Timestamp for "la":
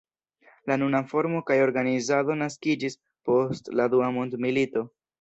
0.71-0.77, 3.81-3.91